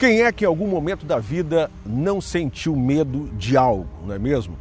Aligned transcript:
Quem 0.00 0.22
é 0.22 0.32
que 0.32 0.44
em 0.44 0.48
algum 0.48 0.66
momento 0.66 1.04
da 1.04 1.18
vida 1.18 1.70
não 1.84 2.22
sentiu 2.22 2.74
medo 2.74 3.30
de 3.36 3.54
algo, 3.54 3.86
não 4.06 4.14
é 4.14 4.18
mesmo? 4.18 4.56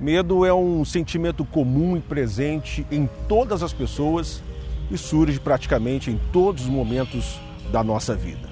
Medo 0.00 0.44
é 0.44 0.52
um 0.52 0.84
sentimento 0.84 1.44
comum 1.44 1.96
e 1.96 2.00
presente 2.00 2.84
em 2.90 3.08
todas 3.28 3.62
as 3.62 3.72
pessoas 3.72 4.42
e 4.90 4.98
surge 4.98 5.38
praticamente 5.38 6.10
em 6.10 6.20
todos 6.32 6.64
os 6.64 6.68
momentos 6.68 7.40
da 7.70 7.84
nossa 7.84 8.16
vida. 8.16 8.48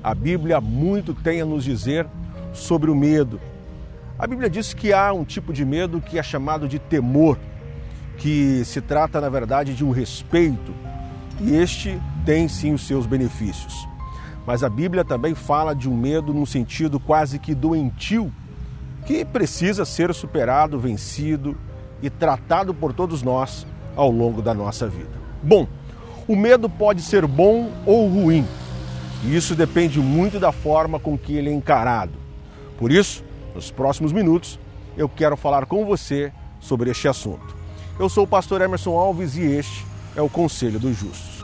A 0.00 0.14
Bíblia 0.14 0.60
muito 0.60 1.12
tem 1.12 1.40
a 1.40 1.44
nos 1.44 1.64
dizer 1.64 2.06
sobre 2.52 2.88
o 2.88 2.94
medo. 2.94 3.40
A 4.16 4.28
Bíblia 4.28 4.48
diz 4.48 4.72
que 4.72 4.92
há 4.92 5.12
um 5.12 5.24
tipo 5.24 5.52
de 5.52 5.64
medo 5.64 6.00
que 6.00 6.20
é 6.20 6.22
chamado 6.22 6.68
de 6.68 6.78
temor, 6.78 7.36
que 8.16 8.64
se 8.64 8.80
trata, 8.80 9.20
na 9.20 9.28
verdade, 9.28 9.74
de 9.74 9.84
um 9.84 9.90
respeito, 9.90 10.72
e 11.40 11.56
este 11.56 12.00
tem 12.24 12.46
sim 12.46 12.72
os 12.72 12.86
seus 12.86 13.06
benefícios. 13.06 13.88
Mas 14.48 14.64
a 14.64 14.70
Bíblia 14.70 15.04
também 15.04 15.34
fala 15.34 15.74
de 15.74 15.90
um 15.90 15.94
medo 15.94 16.32
num 16.32 16.46
sentido 16.46 16.98
quase 16.98 17.38
que 17.38 17.54
doentio, 17.54 18.32
que 19.04 19.22
precisa 19.22 19.84
ser 19.84 20.14
superado, 20.14 20.78
vencido 20.78 21.54
e 22.00 22.08
tratado 22.08 22.72
por 22.72 22.94
todos 22.94 23.22
nós 23.22 23.66
ao 23.94 24.10
longo 24.10 24.40
da 24.40 24.54
nossa 24.54 24.88
vida. 24.88 25.10
Bom, 25.42 25.68
o 26.26 26.34
medo 26.34 26.66
pode 26.66 27.02
ser 27.02 27.26
bom 27.26 27.70
ou 27.84 28.08
ruim, 28.08 28.42
e 29.22 29.36
isso 29.36 29.54
depende 29.54 30.00
muito 30.00 30.40
da 30.40 30.50
forma 30.50 30.98
com 30.98 31.18
que 31.18 31.36
ele 31.36 31.50
é 31.50 31.52
encarado. 31.52 32.14
Por 32.78 32.90
isso, 32.90 33.22
nos 33.54 33.70
próximos 33.70 34.14
minutos, 34.14 34.58
eu 34.96 35.10
quero 35.10 35.36
falar 35.36 35.66
com 35.66 35.84
você 35.84 36.32
sobre 36.58 36.90
este 36.90 37.06
assunto. 37.06 37.54
Eu 38.00 38.08
sou 38.08 38.24
o 38.24 38.26
pastor 38.26 38.62
Emerson 38.62 38.98
Alves 38.98 39.36
e 39.36 39.42
este 39.42 39.84
é 40.16 40.22
o 40.22 40.28
Conselho 40.30 40.78
dos 40.80 40.96
Justos. 40.96 41.37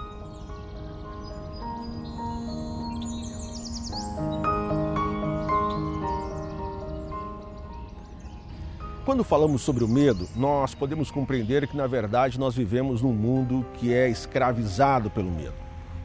Quando 9.05 9.22
falamos 9.22 9.60
sobre 9.60 9.84
o 9.84 9.88
medo, 9.88 10.27
nós 10.34 10.74
podemos 10.74 11.10
compreender 11.10 11.69
que, 11.69 11.77
na 11.77 11.86
verdade, 11.86 12.41
nós 12.41 12.55
vivemos 12.55 13.02
num 13.02 13.12
mundo 13.12 13.62
que 13.74 13.92
é 13.92 14.08
escravizado 14.08 15.10
pelo 15.10 15.30
medo. 15.30 15.52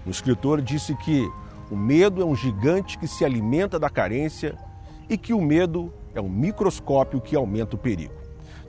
O 0.05 0.09
escritor 0.09 0.61
disse 0.61 0.93
que 0.95 1.25
o 1.71 1.77
medo 1.77 2.21
é 2.21 2.25
um 2.25 2.35
gigante 2.35 2.99
que 2.99 3.07
se 3.07 3.23
alimenta 3.23 3.79
da 3.79 3.89
carência 3.89 4.57
e 5.09 5.17
que 5.17 5.33
o 5.33 5.39
medo 5.39 5.93
é 6.13 6.19
um 6.19 6.27
microscópio 6.27 7.21
que 7.21 7.37
aumenta 7.37 7.77
o 7.77 7.79
perigo. 7.79 8.13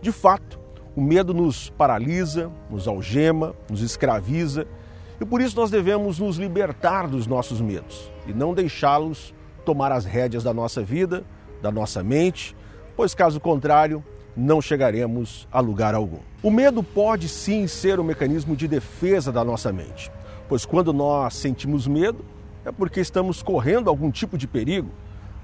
De 0.01 0.13
fato, 0.13 0.61
o 0.95 1.01
medo 1.01 1.35
nos 1.35 1.69
paralisa, 1.71 2.53
nos 2.71 2.87
algema, 2.87 3.53
nos 3.69 3.83
escraviza 3.83 4.65
e 5.21 5.25
por 5.25 5.41
isso 5.41 5.57
nós 5.57 5.73
devemos 5.73 6.21
nos 6.21 6.37
libertar 6.37 7.09
dos 7.09 7.27
nossos 7.27 7.61
medos 7.61 8.09
e 8.29 8.33
não 8.33 8.55
deixá-los 8.55 9.35
tomar 9.65 9.91
as 9.91 10.05
rédeas 10.05 10.45
da 10.45 10.55
nossa 10.55 10.85
vida, 10.85 11.25
da 11.61 11.73
nossa 11.73 12.01
mente, 12.05 12.55
pois 12.97 13.13
caso 13.13 13.41
contrário, 13.41 14.05
não 14.37 14.61
chegaremos 14.61 15.47
a 15.51 15.61
lugar 15.61 15.95
algum. 15.95 16.19
O 16.43 16.51
medo 16.51 16.83
pode 16.83 17.29
sim 17.29 17.67
ser 17.67 18.01
um 18.01 18.05
mecanismo 18.05 18.57
de 18.57 18.67
defesa 18.69 19.33
da 19.33 19.45
nossa 19.45 19.73
mente, 19.73 20.11
pois 20.49 20.65
quando 20.65 20.93
nós 20.93 21.35
sentimos 21.35 21.87
medo 21.87 22.25
é 22.65 22.71
porque 22.71 23.01
estamos 23.01 23.43
correndo 23.43 23.89
algum 23.89 24.11
tipo 24.11 24.37
de 24.37 24.47
perigo, 24.47 24.91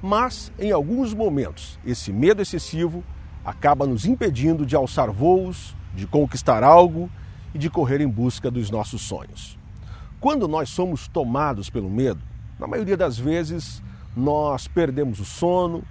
mas 0.03 0.53
em 0.59 0.71
alguns 0.71 1.15
momentos 1.15 1.79
esse 1.85 2.13
medo 2.13 2.43
excessivo 2.43 3.03
acaba 3.45 3.87
nos 3.87 4.07
impedindo 4.07 4.67
de 4.67 4.77
alçar 4.77 5.11
voos, 5.11 5.75
de 5.95 6.07
conquistar 6.07 6.63
algo 6.63 7.11
e 7.55 7.59
de 7.59 7.71
correr 7.71 8.01
em 8.01 8.09
busca 8.09 8.51
dos 8.51 8.71
nossos 8.71 9.03
sonhos. 9.03 9.59
Quando 10.21 10.47
nós 10.49 10.69
somos 10.69 11.09
tomados 11.09 11.71
pelo 11.71 11.91
medo, 11.91 12.21
na 12.59 12.67
maioria 12.67 12.97
das 12.97 13.19
vezes 13.19 13.83
nós 14.17 14.67
perdemos 14.67 15.21
o 15.21 15.25
sono, 15.25 15.83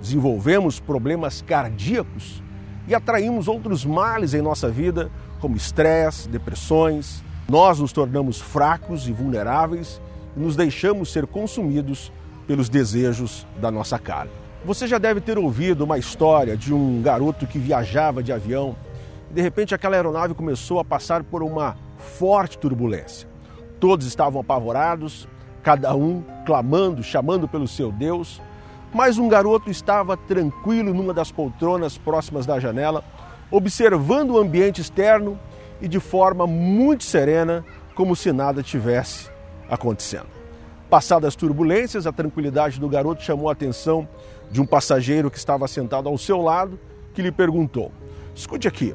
desenvolvemos 0.00 0.80
problemas 0.80 1.42
cardíacos 1.42 2.42
e 2.86 2.94
atraímos 2.94 3.48
outros 3.48 3.84
males 3.84 4.34
em 4.34 4.42
nossa 4.42 4.68
vida, 4.68 5.10
como 5.40 5.56
estresse, 5.56 6.28
depressões. 6.28 7.24
Nós 7.48 7.78
nos 7.78 7.92
tornamos 7.92 8.40
fracos 8.40 9.08
e 9.08 9.12
vulneráveis 9.12 10.00
e 10.36 10.40
nos 10.40 10.56
deixamos 10.56 11.12
ser 11.12 11.26
consumidos 11.26 12.12
pelos 12.46 12.68
desejos 12.68 13.46
da 13.60 13.70
nossa 13.70 13.98
carne. 13.98 14.30
Você 14.64 14.86
já 14.86 14.98
deve 14.98 15.20
ter 15.20 15.38
ouvido 15.38 15.84
uma 15.84 15.98
história 15.98 16.56
de 16.56 16.72
um 16.72 17.02
garoto 17.02 17.46
que 17.46 17.58
viajava 17.58 18.22
de 18.22 18.32
avião 18.32 18.74
e 19.30 19.34
de 19.34 19.42
repente 19.42 19.74
aquela 19.74 19.96
aeronave 19.96 20.32
começou 20.34 20.78
a 20.80 20.84
passar 20.84 21.22
por 21.22 21.42
uma 21.42 21.76
forte 21.98 22.56
turbulência. 22.56 23.28
Todos 23.78 24.06
estavam 24.06 24.40
apavorados, 24.40 25.28
cada 25.62 25.94
um 25.94 26.22
clamando, 26.46 27.02
chamando 27.02 27.46
pelo 27.46 27.68
seu 27.68 27.92
Deus, 27.92 28.40
mas 28.94 29.18
um 29.18 29.28
garoto 29.28 29.68
estava 29.68 30.16
tranquilo 30.16 30.94
numa 30.94 31.12
das 31.12 31.32
poltronas 31.32 31.98
próximas 31.98 32.46
da 32.46 32.60
janela, 32.60 33.02
observando 33.50 34.30
o 34.30 34.38
ambiente 34.38 34.80
externo 34.80 35.36
e 35.82 35.88
de 35.88 35.98
forma 35.98 36.46
muito 36.46 37.02
serena, 37.02 37.64
como 37.96 38.14
se 38.14 38.32
nada 38.32 38.62
tivesse 38.62 39.28
acontecendo. 39.68 40.28
Passadas 40.88 41.28
as 41.28 41.36
turbulências, 41.36 42.06
a 42.06 42.12
tranquilidade 42.12 42.78
do 42.78 42.88
garoto 42.88 43.22
chamou 43.24 43.48
a 43.48 43.52
atenção 43.52 44.08
de 44.48 44.60
um 44.60 44.66
passageiro 44.66 45.28
que 45.28 45.38
estava 45.38 45.66
sentado 45.66 46.08
ao 46.08 46.16
seu 46.16 46.40
lado, 46.40 46.78
que 47.12 47.20
lhe 47.20 47.32
perguntou: 47.32 47.90
Escute 48.32 48.68
aqui, 48.68 48.94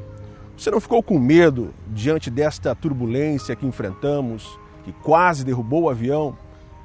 você 0.56 0.72
não 0.72 0.80
ficou 0.80 1.04
com 1.04 1.20
medo 1.20 1.74
diante 1.88 2.30
desta 2.30 2.74
turbulência 2.74 3.54
que 3.54 3.66
enfrentamos, 3.66 4.58
que 4.86 4.94
quase 4.94 5.44
derrubou 5.44 5.84
o 5.84 5.90
avião 5.90 6.38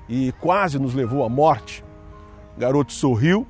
e 0.08 0.32
quase 0.40 0.80
nos 0.80 0.94
levou 0.94 1.24
à 1.24 1.28
morte? 1.28 1.83
Garoto 2.56 2.92
sorriu 2.92 3.46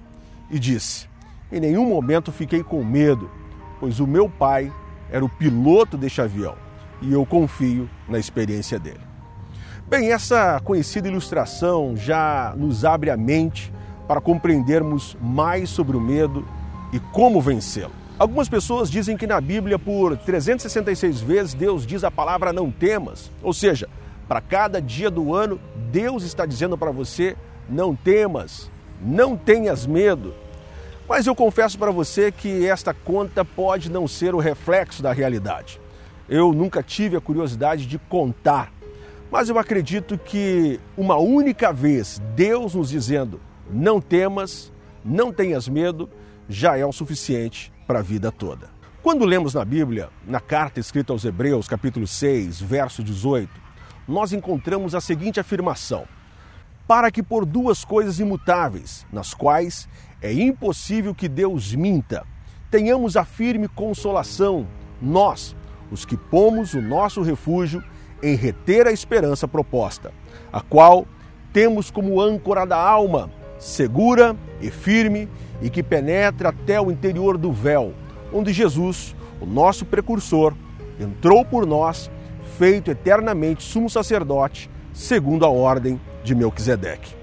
e 0.50 0.58
disse: 0.58 1.08
Em 1.52 1.60
nenhum 1.60 1.86
momento 1.86 2.32
fiquei 2.32 2.62
com 2.62 2.82
medo, 2.84 3.30
pois 3.80 4.00
o 4.00 4.06
meu 4.06 4.28
pai 4.28 4.72
era 5.10 5.24
o 5.24 5.28
piloto 5.28 5.96
deste 5.96 6.20
avião 6.20 6.56
e 7.00 7.12
eu 7.12 7.24
confio 7.26 7.88
na 8.08 8.18
experiência 8.18 8.78
dele. 8.78 9.00
Bem, 9.86 10.10
essa 10.10 10.60
conhecida 10.64 11.08
ilustração 11.08 11.94
já 11.94 12.54
nos 12.56 12.84
abre 12.84 13.10
a 13.10 13.16
mente 13.16 13.72
para 14.08 14.20
compreendermos 14.20 15.16
mais 15.20 15.68
sobre 15.68 15.96
o 15.96 16.00
medo 16.00 16.46
e 16.92 16.98
como 16.98 17.40
vencê-lo. 17.40 17.92
Algumas 18.18 18.48
pessoas 18.48 18.90
dizem 18.90 19.16
que 19.16 19.26
na 19.26 19.40
Bíblia, 19.40 19.78
por 19.78 20.16
366 20.16 21.20
vezes, 21.20 21.52
Deus 21.52 21.84
diz 21.84 22.04
a 22.04 22.10
palavra 22.10 22.52
não 22.52 22.70
temas. 22.70 23.30
Ou 23.42 23.52
seja, 23.52 23.88
para 24.28 24.40
cada 24.40 24.80
dia 24.80 25.10
do 25.10 25.34
ano, 25.34 25.60
Deus 25.90 26.22
está 26.22 26.46
dizendo 26.46 26.78
para 26.78 26.90
você: 26.90 27.36
não 27.68 27.94
temas, 27.94 28.70
não 29.00 29.36
tenhas 29.36 29.86
medo. 29.86 30.34
Mas 31.08 31.26
eu 31.26 31.34
confesso 31.34 31.78
para 31.78 31.90
você 31.90 32.32
que 32.32 32.66
esta 32.66 32.94
conta 32.94 33.44
pode 33.44 33.90
não 33.90 34.08
ser 34.08 34.34
o 34.34 34.38
reflexo 34.38 35.02
da 35.02 35.12
realidade. 35.12 35.80
Eu 36.28 36.52
nunca 36.52 36.82
tive 36.82 37.16
a 37.16 37.20
curiosidade 37.20 37.86
de 37.86 37.98
contar, 37.98 38.72
mas 39.30 39.48
eu 39.48 39.58
acredito 39.58 40.16
que 40.16 40.80
uma 40.96 41.16
única 41.16 41.72
vez 41.72 42.22
Deus 42.34 42.74
nos 42.74 42.88
dizendo: 42.88 43.40
não 43.70 44.00
temas, 44.00 44.72
não 45.04 45.32
tenhas 45.32 45.68
medo, 45.68 46.08
já 46.48 46.78
é 46.78 46.86
o 46.86 46.92
suficiente 46.92 47.72
para 47.86 47.98
a 47.98 48.02
vida 48.02 48.32
toda. 48.32 48.70
Quando 49.02 49.26
lemos 49.26 49.52
na 49.52 49.64
Bíblia, 49.66 50.08
na 50.26 50.40
carta 50.40 50.80
escrita 50.80 51.12
aos 51.12 51.26
Hebreus, 51.26 51.68
capítulo 51.68 52.06
6, 52.06 52.58
verso 52.62 53.02
18, 53.02 53.50
nós 54.08 54.32
encontramos 54.32 54.94
a 54.94 55.00
seguinte 55.00 55.38
afirmação: 55.38 56.06
para 56.86 57.10
que 57.10 57.22
por 57.22 57.46
duas 57.46 57.84
coisas 57.84 58.20
imutáveis, 58.20 59.06
nas 59.12 59.32
quais 59.32 59.88
é 60.20 60.32
impossível 60.32 61.14
que 61.14 61.28
Deus 61.28 61.74
minta, 61.74 62.26
tenhamos 62.70 63.16
a 63.16 63.24
firme 63.24 63.68
consolação, 63.68 64.66
nós, 65.00 65.56
os 65.90 66.04
que 66.04 66.16
pomos 66.16 66.74
o 66.74 66.82
nosso 66.82 67.22
refúgio 67.22 67.82
em 68.22 68.34
reter 68.34 68.86
a 68.86 68.92
esperança 68.92 69.46
proposta, 69.46 70.12
a 70.52 70.60
qual 70.60 71.06
temos 71.52 71.90
como 71.90 72.20
âncora 72.20 72.66
da 72.66 72.76
alma, 72.76 73.30
segura 73.58 74.36
e 74.60 74.70
firme 74.70 75.28
e 75.62 75.70
que 75.70 75.82
penetra 75.82 76.48
até 76.50 76.80
o 76.80 76.90
interior 76.90 77.38
do 77.38 77.52
véu, 77.52 77.94
onde 78.32 78.52
Jesus, 78.52 79.14
o 79.40 79.46
nosso 79.46 79.84
precursor, 79.84 80.54
entrou 80.98 81.44
por 81.44 81.66
nós, 81.66 82.10
feito 82.58 82.90
eternamente 82.90 83.62
sumo 83.62 83.88
sacerdote, 83.88 84.70
segundo 84.92 85.44
a 85.44 85.48
ordem 85.48 86.00
de 86.24 86.34
Melquisedeque. 86.34 87.14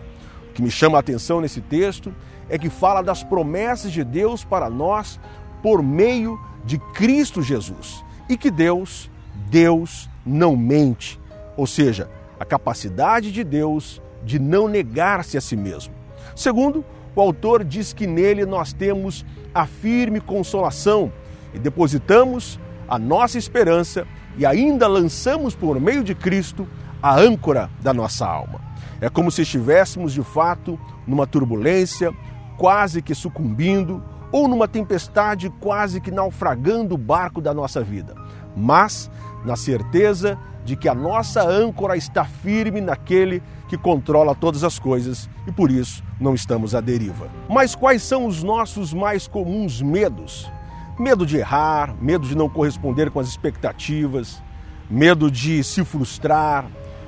O 0.50 0.54
que 0.54 0.62
me 0.62 0.72
chama 0.72 0.98
a 0.98 1.02
atenção 1.02 1.42
nesse 1.42 1.60
texto 1.60 2.14
é 2.48 2.58
que 2.58 2.70
fala 2.70 3.02
das 3.02 3.24
promessas 3.24 3.92
de 3.92 4.04
Deus 4.04 4.46
para 4.46 4.70
nós 4.70 5.20
por 5.62 5.84
meio 5.84 6.40
de 6.64 6.78
Cristo 6.94 7.42
Jesus 7.42 8.06
e 8.30 8.38
que 8.38 8.52
Deus, 8.52 9.10
Deus 9.50 10.10
não 10.26 10.56
mente, 10.56 11.20
ou 11.58 11.68
seja, 11.68 12.10
a 12.40 12.46
capacidade 12.46 13.32
de 13.32 13.44
Deus 13.44 14.02
de 14.24 14.40
não 14.40 14.68
negar-se 14.68 15.38
a 15.38 15.42
si 15.42 15.56
mesmo. 15.56 15.94
Segundo, 16.36 16.86
o 17.16 17.22
autor 17.22 17.64
diz 17.64 17.92
que 17.92 18.08
nele 18.08 18.46
nós 18.46 18.72
temos 18.72 19.26
a 19.54 19.66
firme 19.66 20.22
consolação 20.22 21.12
e 21.54 21.60
depositamos 21.60 22.60
a 22.88 22.98
nossa 22.98 23.38
esperança 23.38 24.06
e 24.38 24.46
ainda 24.46 24.88
lançamos 24.88 25.56
por 25.56 25.80
meio 25.80 26.04
de 26.04 26.16
Cristo 26.16 26.68
a 27.02 27.18
âncora 27.20 27.70
da 27.82 27.94
nossa 27.94 28.26
alma. 28.26 28.71
É 29.02 29.10
como 29.10 29.32
se 29.32 29.42
estivéssemos 29.42 30.14
de 30.14 30.24
fato 30.24 30.80
numa 31.08 31.26
turbulência, 31.26 32.14
quase 32.56 33.02
que 33.02 33.16
sucumbindo, 33.16 34.04
ou 34.32 34.48
numa 34.48 34.68
tempestade, 34.68 35.50
quase 35.60 36.00
que 36.00 36.12
naufragando 36.12 36.94
o 36.94 36.98
barco 37.00 37.42
da 37.42 37.54
nossa 37.54 37.84
vida. 37.84 38.16
Mas 38.56 39.10
na 39.44 39.56
certeza 39.56 40.38
de 40.64 40.76
que 40.76 40.88
a 40.88 40.94
nossa 40.94 41.42
âncora 41.42 41.98
está 41.98 42.24
firme 42.24 42.80
naquele 42.80 43.42
que 43.68 43.78
controla 43.78 44.36
todas 44.36 44.64
as 44.64 44.78
coisas 44.78 45.30
e 45.48 45.52
por 45.52 45.72
isso 45.72 46.04
não 46.20 46.36
estamos 46.36 46.76
à 46.76 46.82
deriva. 46.82 47.28
Mas 47.50 47.74
quais 47.74 48.04
são 48.04 48.28
os 48.28 48.44
nossos 48.44 48.94
mais 48.94 49.28
comuns 49.28 49.82
medos? 49.82 50.52
Medo 51.00 51.26
de 51.26 51.38
errar, 51.38 51.96
medo 52.00 52.28
de 52.28 52.36
não 52.36 52.48
corresponder 52.48 53.10
com 53.10 53.20
as 53.20 53.28
expectativas, 53.28 54.44
medo 54.90 55.32
de 55.32 55.64
se 55.64 55.84
frustrar, 55.84 56.66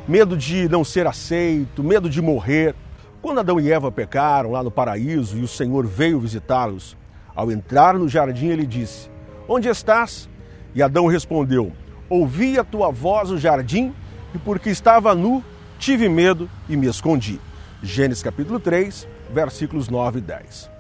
medo 0.08 0.36
de 0.36 0.68
não 0.68 0.84
ser 0.84 1.08
aceito, 1.08 1.84
medo 1.84 2.10
de 2.10 2.22
morrer. 2.22 2.76
Quando 3.22 3.40
Adão 3.40 3.60
e 3.60 3.72
Eva 3.72 3.92
pecaram 3.92 4.52
lá 4.52 4.62
no 4.62 4.72
paraíso 4.72 5.38
e 5.38 5.42
o 5.42 5.48
Senhor 5.48 5.86
veio 5.86 6.20
visitá-los, 6.20 6.98
ao 7.36 7.52
entrar 7.52 7.94
no 7.96 8.10
jardim 8.10 8.48
ele 8.48 8.66
disse: 8.66 9.10
Onde 9.48 9.70
estás? 9.70 10.30
E 10.76 10.84
Adão 10.84 11.08
respondeu: 11.08 11.72
Ouvi 12.10 12.60
a 12.60 12.64
tua 12.64 12.92
voz 12.92 13.30
no 13.30 13.38
jardim 13.38 13.94
e 14.36 14.38
porque 14.38 14.70
estava 14.70 15.16
nu, 15.16 15.44
tive 15.80 16.10
medo 16.10 16.50
e 16.68 16.76
me 16.76 16.88
escondi. 16.88 17.40
Gênesis 17.82 18.24
capítulo 18.24 18.60
3, 18.60 19.08
versículos 19.34 19.90
9 19.90 20.20
e 20.20 20.22
10. 20.22 20.72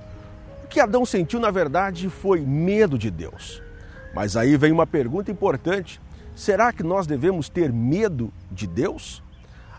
O 0.63 0.67
que 0.67 0.79
Adão 0.79 1.05
sentiu, 1.05 1.39
na 1.39 1.51
verdade, 1.51 2.09
foi 2.09 2.41
medo 2.41 2.97
de 2.97 3.11
Deus. 3.11 3.61
Mas 4.13 4.35
aí 4.35 4.57
vem 4.57 4.71
uma 4.71 4.87
pergunta 4.87 5.31
importante: 5.31 5.99
será 6.35 6.71
que 6.71 6.83
nós 6.83 7.07
devemos 7.07 7.49
ter 7.49 7.71
medo 7.71 8.31
de 8.51 8.67
Deus? 8.67 9.23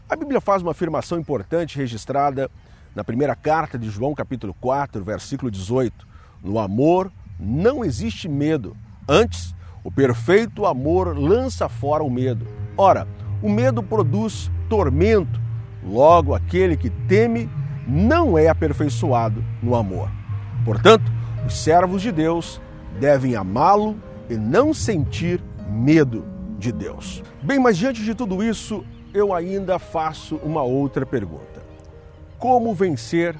A 0.08 0.16
Bíblia 0.16 0.40
faz 0.40 0.62
uma 0.62 0.72
afirmação 0.72 1.18
importante 1.18 1.78
registrada 1.78 2.50
na 2.94 3.02
primeira 3.02 3.34
carta 3.34 3.78
de 3.78 3.88
João, 3.90 4.14
capítulo 4.14 4.54
4, 4.60 5.02
versículo 5.02 5.50
18. 5.50 6.06
No 6.42 6.58
amor 6.58 7.10
não 7.38 7.84
existe 7.84 8.28
medo, 8.28 8.76
antes, 9.08 9.54
o 9.82 9.90
perfeito 9.90 10.64
amor 10.64 11.18
lança 11.18 11.68
fora 11.68 12.02
o 12.02 12.10
medo. 12.10 12.46
Ora, 12.76 13.08
o 13.42 13.48
medo 13.48 13.82
produz 13.82 14.50
tormento, 14.68 15.40
logo 15.82 16.34
aquele 16.34 16.76
que 16.76 16.90
teme 16.90 17.50
não 17.86 18.38
é 18.38 18.48
aperfeiçoado 18.48 19.44
no 19.62 19.74
amor. 19.74 20.10
Portanto, 20.64 21.10
os 21.46 21.56
servos 21.56 22.00
de 22.00 22.10
Deus 22.10 22.60
devem 22.98 23.36
amá-lo 23.36 23.96
e 24.30 24.36
não 24.36 24.72
sentir 24.72 25.42
medo 25.68 26.33
de 26.64 26.72
Deus. 26.72 27.22
Bem, 27.42 27.58
mas 27.58 27.76
diante 27.76 28.02
de 28.02 28.14
tudo 28.14 28.42
isso, 28.42 28.84
eu 29.12 29.34
ainda 29.34 29.78
faço 29.78 30.36
uma 30.36 30.62
outra 30.62 31.04
pergunta: 31.04 31.62
Como 32.38 32.74
vencer 32.74 33.36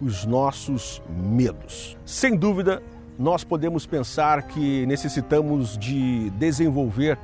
os 0.00 0.26
nossos 0.26 1.02
medos? 1.08 1.96
Sem 2.04 2.36
dúvida, 2.36 2.82
nós 3.18 3.42
podemos 3.42 3.86
pensar 3.86 4.42
que 4.42 4.84
necessitamos 4.84 5.78
de 5.78 6.28
desenvolver 6.30 7.18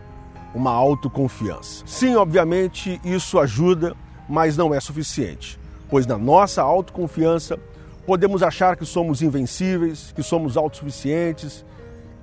uma 0.54 0.72
autoconfiança. 0.72 1.84
Sim, 1.86 2.16
obviamente, 2.16 2.98
isso 3.04 3.38
ajuda, 3.38 3.94
mas 4.28 4.56
não 4.56 4.72
é 4.72 4.80
suficiente, 4.80 5.58
pois 5.90 6.06
na 6.06 6.16
nossa 6.16 6.62
autoconfiança 6.62 7.58
podemos 8.06 8.42
achar 8.42 8.74
que 8.76 8.86
somos 8.86 9.20
invencíveis, 9.20 10.12
que 10.12 10.22
somos 10.22 10.56
autossuficientes, 10.56 11.64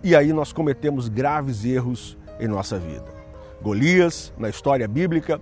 e 0.03 0.15
aí 0.15 0.33
nós 0.33 0.51
cometemos 0.51 1.07
graves 1.07 1.63
erros 1.63 2.17
em 2.39 2.47
nossa 2.47 2.79
vida. 2.79 3.18
Golias, 3.61 4.33
na 4.37 4.49
história 4.49 4.87
bíblica, 4.87 5.41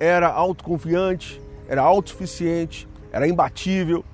era 0.00 0.28
autoconfiante, 0.28 1.40
era 1.68 1.82
autossuficiente, 1.82 2.88
era 3.12 3.26
imbatível, 3.26 4.04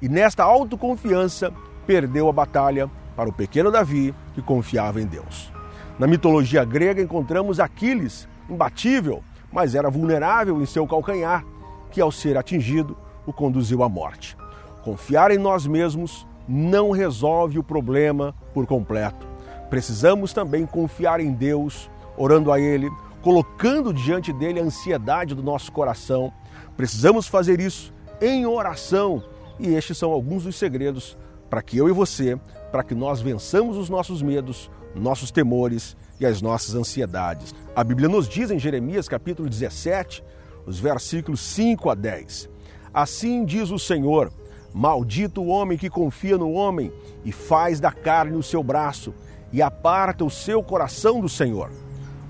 e 0.00 0.08
nesta 0.08 0.44
autoconfiança 0.44 1.52
perdeu 1.86 2.28
a 2.28 2.32
batalha 2.32 2.90
para 3.16 3.28
o 3.28 3.32
pequeno 3.32 3.70
Davi 3.70 4.14
que 4.34 4.40
confiava 4.40 5.00
em 5.00 5.06
Deus. 5.06 5.52
Na 5.98 6.06
mitologia 6.06 6.64
grega 6.64 7.02
encontramos 7.02 7.60
Aquiles, 7.60 8.28
imbatível, 8.48 9.22
mas 9.52 9.74
era 9.74 9.90
vulnerável 9.90 10.62
em 10.62 10.66
seu 10.66 10.86
calcanhar, 10.86 11.44
que 11.90 12.00
ao 12.00 12.12
ser 12.12 12.38
atingido 12.38 12.96
o 13.26 13.32
conduziu 13.32 13.82
à 13.82 13.88
morte. 13.88 14.36
Confiar 14.82 15.30
em 15.30 15.38
nós 15.38 15.66
mesmos 15.66 16.26
não 16.48 16.90
resolve 16.90 17.58
o 17.58 17.62
problema 17.62 18.34
por 18.54 18.66
completo. 18.66 19.26
Precisamos 19.68 20.32
também 20.32 20.64
confiar 20.64 21.20
em 21.20 21.32
Deus, 21.32 21.90
orando 22.16 22.52
a 22.52 22.60
Ele, 22.60 22.90
colocando 23.22 23.92
diante 23.92 24.32
dele 24.32 24.60
a 24.60 24.64
ansiedade 24.64 25.34
do 25.34 25.42
nosso 25.42 25.70
coração. 25.72 26.32
Precisamos 26.76 27.26
fazer 27.26 27.60
isso 27.60 27.92
em 28.20 28.46
oração, 28.46 29.22
e 29.58 29.74
estes 29.74 29.98
são 29.98 30.10
alguns 30.10 30.44
dos 30.44 30.56
segredos 30.56 31.16
para 31.48 31.62
que 31.62 31.76
eu 31.76 31.88
e 31.88 31.92
você, 31.92 32.38
para 32.70 32.84
que 32.84 32.94
nós 32.94 33.20
vençamos 33.20 33.76
os 33.76 33.88
nossos 33.90 34.22
medos, 34.22 34.70
nossos 34.94 35.30
temores 35.30 35.96
e 36.18 36.26
as 36.26 36.40
nossas 36.40 36.74
ansiedades. 36.74 37.54
A 37.74 37.82
Bíblia 37.82 38.08
nos 38.08 38.28
diz 38.28 38.50
em 38.50 38.58
Jeremias 38.58 39.08
capítulo 39.08 39.48
17, 39.48 40.22
os 40.66 40.78
versículos 40.78 41.40
5 41.40 41.90
a 41.90 41.94
10. 41.94 42.48
Assim 42.92 43.44
diz 43.44 43.70
o 43.70 43.78
Senhor: 43.78 44.32
Maldito 44.72 45.40
o 45.40 45.48
homem 45.48 45.76
que 45.76 45.90
confia 45.90 46.38
no 46.38 46.52
homem 46.52 46.92
e 47.24 47.32
faz 47.32 47.80
da 47.80 47.90
carne 47.90 48.36
o 48.36 48.42
seu 48.42 48.62
braço 48.62 49.12
e 49.52 49.60
aparta 49.60 50.24
o 50.24 50.30
seu 50.30 50.62
coração 50.62 51.20
do 51.20 51.28
Senhor. 51.28 51.70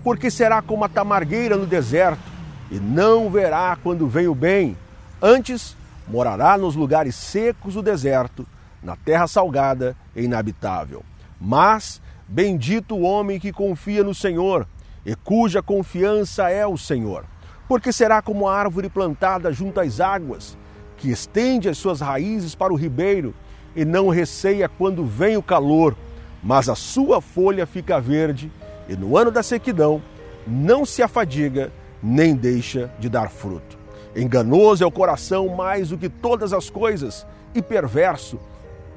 Porque 0.02 0.30
será 0.30 0.62
como 0.62 0.84
a 0.84 0.88
tamargueira 0.88 1.56
no 1.56 1.66
deserto 1.66 2.22
e 2.70 2.78
não 2.78 3.30
verá 3.30 3.76
quando 3.82 4.06
vem 4.06 4.28
o 4.28 4.34
bem. 4.34 4.76
Antes, 5.20 5.76
morará 6.08 6.56
nos 6.56 6.74
lugares 6.74 7.14
secos 7.14 7.74
do 7.74 7.82
deserto 7.82 8.46
na 8.82 8.96
terra 8.96 9.26
salgada 9.26 9.94
e 10.16 10.24
inabitável. 10.24 11.02
Mas 11.40 12.00
bendito 12.26 12.94
o 12.94 13.02
homem 13.02 13.38
que 13.38 13.52
confia 13.52 14.02
no 14.02 14.14
Senhor 14.14 14.66
e 15.04 15.14
cuja 15.14 15.62
confiança 15.62 16.48
é 16.48 16.66
o 16.66 16.78
Senhor. 16.78 17.24
Porque 17.68 17.92
será 17.92 18.22
como 18.22 18.48
a 18.48 18.56
árvore 18.56 18.88
plantada 18.88 19.52
junto 19.52 19.80
às 19.80 20.00
águas, 20.00 20.56
que 20.96 21.10
estende 21.10 21.68
as 21.68 21.78
suas 21.78 22.00
raízes 22.00 22.54
para 22.54 22.72
o 22.72 22.76
ribeiro 22.76 23.34
e 23.76 23.84
não 23.84 24.08
receia 24.08 24.68
quando 24.68 25.04
vem 25.04 25.36
o 25.36 25.42
calor, 25.42 25.96
mas 26.42 26.68
a 26.68 26.74
sua 26.74 27.20
folha 27.20 27.66
fica 27.66 28.00
verde 28.00 28.50
e 28.90 28.96
no 28.96 29.16
ano 29.16 29.30
da 29.30 29.40
sequidão 29.40 30.02
não 30.44 30.84
se 30.84 31.00
afadiga 31.00 31.70
nem 32.02 32.34
deixa 32.34 32.90
de 32.98 33.08
dar 33.08 33.30
fruto. 33.30 33.78
Enganoso 34.16 34.82
é 34.82 34.86
o 34.86 34.90
coração 34.90 35.48
mais 35.48 35.90
do 35.90 35.96
que 35.96 36.08
todas 36.08 36.52
as 36.52 36.68
coisas 36.68 37.24
e 37.54 37.62
perverso. 37.62 38.40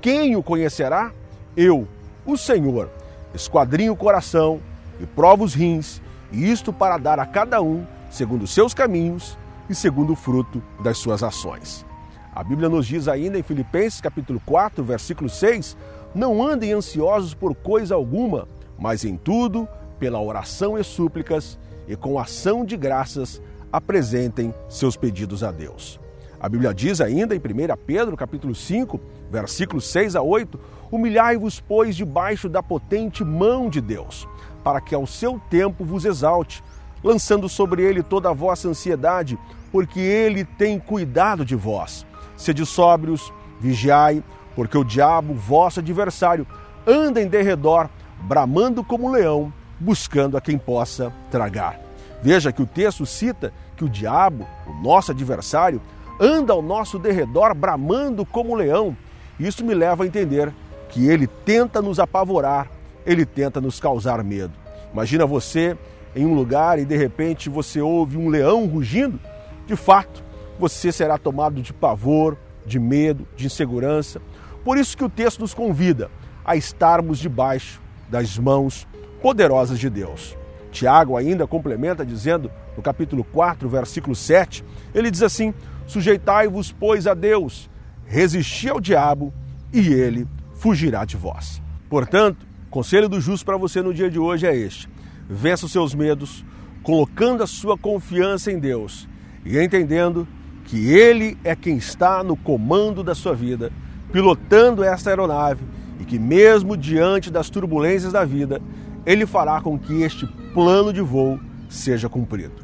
Quem 0.01 0.35
o 0.35 0.41
conhecerá? 0.41 1.11
Eu, 1.55 1.87
o 2.25 2.35
Senhor, 2.35 2.89
esquadrinho 3.35 3.93
o 3.93 3.95
coração 3.95 4.59
e 4.99 5.05
provo 5.05 5.43
os 5.43 5.53
rins, 5.53 6.01
e 6.31 6.49
isto 6.51 6.73
para 6.73 6.97
dar 6.97 7.19
a 7.19 7.25
cada 7.27 7.61
um 7.61 7.85
segundo 8.09 8.43
os 8.43 8.53
seus 8.53 8.73
caminhos 8.73 9.37
e 9.69 9.75
segundo 9.75 10.13
o 10.13 10.15
fruto 10.15 10.63
das 10.83 10.97
suas 10.97 11.21
ações. 11.21 11.85
A 12.33 12.43
Bíblia 12.43 12.67
nos 12.67 12.87
diz 12.87 13.07
ainda 13.07 13.37
em 13.37 13.43
Filipenses 13.43 14.01
capítulo 14.01 14.41
4, 14.43 14.83
versículo 14.83 15.29
6: 15.29 15.77
Não 16.15 16.41
andem 16.41 16.71
ansiosos 16.71 17.35
por 17.35 17.53
coisa 17.53 17.93
alguma, 17.93 18.47
mas 18.77 19.05
em 19.05 19.15
tudo, 19.15 19.67
pela 20.03 20.21
oração 20.21 20.77
e 20.77 20.83
súplicas 20.83 21.57
e 21.87 21.95
com 21.95 22.19
ação 22.19 22.65
de 22.65 22.75
graças, 22.75 23.41
apresentem 23.71 24.53
seus 24.67 24.97
pedidos 24.97 25.45
a 25.45 25.49
Deus. 25.49 25.97
A 26.41 26.49
Bíblia 26.49 26.73
diz 26.73 26.99
ainda 26.99 27.33
em 27.33 27.37
1 27.37 27.41
Pedro, 27.85 28.17
capítulo 28.17 28.53
5, 28.53 28.99
versículos 29.31 29.87
6 29.87 30.17
a 30.17 30.21
8: 30.21 30.59
Humilhai-vos, 30.91 31.61
pois, 31.61 31.95
debaixo 31.95 32.49
da 32.49 32.61
potente 32.61 33.23
mão 33.23 33.69
de 33.69 33.79
Deus, 33.79 34.27
para 34.61 34.81
que 34.81 34.93
ao 34.93 35.07
seu 35.07 35.39
tempo 35.49 35.85
vos 35.85 36.03
exalte, 36.03 36.61
lançando 37.01 37.47
sobre 37.47 37.81
ele 37.81 38.03
toda 38.03 38.29
a 38.29 38.33
vossa 38.33 38.67
ansiedade, 38.67 39.39
porque 39.71 40.01
ele 40.01 40.43
tem 40.43 40.79
cuidado 40.79 41.45
de 41.45 41.55
vós. 41.55 42.05
Sede 42.35 42.65
sóbrios, 42.65 43.31
vigiai, 43.57 44.21
porque 44.53 44.77
o 44.77 44.83
diabo, 44.83 45.33
vosso 45.33 45.79
adversário, 45.79 46.45
anda 46.85 47.21
em 47.21 47.27
derredor, 47.29 47.87
bramando 48.23 48.83
como 48.83 49.09
leão, 49.09 49.53
buscando 49.83 50.37
a 50.37 50.41
quem 50.41 50.57
possa 50.57 51.13
tragar. 51.29 51.79
Veja 52.21 52.53
que 52.53 52.61
o 52.61 52.65
texto 52.65 53.05
cita 53.05 53.53
que 53.75 53.83
o 53.83 53.89
diabo, 53.89 54.47
o 54.65 54.73
nosso 54.73 55.11
adversário, 55.11 55.81
anda 56.19 56.53
ao 56.53 56.61
nosso 56.61 56.97
derredor 56.97 57.53
bramando 57.53 58.25
como 58.25 58.55
leão. 58.55 58.95
Isso 59.37 59.63
me 59.65 59.73
leva 59.73 60.03
a 60.03 60.07
entender 60.07 60.53
que 60.89 61.07
ele 61.09 61.27
tenta 61.27 61.81
nos 61.81 61.99
apavorar, 61.99 62.69
ele 63.05 63.25
tenta 63.25 63.59
nos 63.59 63.79
causar 63.79 64.23
medo. 64.23 64.53
Imagina 64.93 65.25
você 65.25 65.77
em 66.15 66.25
um 66.25 66.33
lugar 66.33 66.79
e 66.79 66.85
de 66.85 66.95
repente 66.95 67.49
você 67.49 67.81
ouve 67.81 68.15
um 68.15 68.29
leão 68.29 68.65
rugindo. 68.67 69.19
De 69.65 69.75
fato, 69.75 70.23
você 70.57 70.91
será 70.91 71.17
tomado 71.17 71.61
de 71.61 71.73
pavor, 71.73 72.37
de 72.65 72.79
medo, 72.79 73.27
de 73.35 73.47
insegurança. 73.47 74.21
Por 74.63 74.77
isso 74.77 74.95
que 74.95 75.03
o 75.03 75.09
texto 75.09 75.39
nos 75.39 75.53
convida 75.53 76.09
a 76.45 76.55
estarmos 76.55 77.19
debaixo 77.19 77.81
das 78.09 78.37
mãos 78.37 78.87
poderosas 79.23 79.79
de 79.79 79.89
Deus. 79.89 80.37
Tiago 80.69 81.15
ainda 81.15 81.47
complementa 81.47 82.05
dizendo, 82.05 82.51
no 82.75 82.83
capítulo 82.83 83.23
4, 83.23 83.69
versículo 83.69 84.13
7, 84.13 84.65
ele 84.93 85.09
diz 85.09 85.23
assim: 85.23 85.53
Sujeitai-vos, 85.87 86.73
pois, 86.73 87.07
a 87.07 87.13
Deus, 87.13 87.69
resisti 88.05 88.67
ao 88.67 88.81
diabo 88.81 89.33
e 89.71 89.93
ele 89.93 90.27
fugirá 90.55 91.05
de 91.05 91.15
vós. 91.15 91.61
Portanto, 91.89 92.45
conselho 92.69 93.07
do 93.07 93.21
justo 93.21 93.45
para 93.45 93.55
você 93.55 93.81
no 93.81 93.93
dia 93.93 94.09
de 94.09 94.19
hoje 94.19 94.45
é 94.45 94.53
este: 94.53 94.89
vença 95.29 95.65
os 95.65 95.71
seus 95.71 95.95
medos, 95.95 96.43
colocando 96.81 97.43
a 97.43 97.47
sua 97.47 97.77
confiança 97.77 98.51
em 98.51 98.59
Deus 98.59 99.07
e 99.45 99.57
entendendo 99.57 100.27
que 100.65 100.91
Ele 100.91 101.37
é 101.45 101.55
quem 101.55 101.77
está 101.77 102.23
no 102.23 102.35
comando 102.35 103.03
da 103.03 103.15
sua 103.15 103.33
vida, 103.33 103.71
pilotando 104.11 104.83
esta 104.83 105.09
aeronave 105.11 105.63
e 105.99 106.03
que, 106.03 106.19
mesmo 106.19 106.75
diante 106.75 107.31
das 107.31 107.49
turbulências 107.49 108.11
da 108.11 108.25
vida, 108.25 108.61
Ele 109.05 109.25
fará 109.25 109.59
com 109.61 109.77
que 109.77 110.01
este 110.01 110.25
plano 110.53 110.93
de 110.93 111.01
voo 111.01 111.39
seja 111.69 112.07
cumprido. 112.07 112.63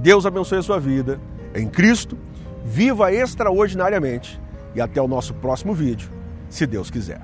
Deus 0.00 0.26
abençoe 0.26 0.58
a 0.58 0.62
sua 0.62 0.78
vida. 0.78 1.20
Em 1.54 1.68
Cristo, 1.68 2.16
viva 2.64 3.12
extraordinariamente 3.12 4.40
e 4.74 4.80
até 4.80 5.00
o 5.00 5.08
nosso 5.08 5.34
próximo 5.34 5.74
vídeo, 5.74 6.10
se 6.48 6.66
Deus 6.66 6.90
quiser. 6.90 7.20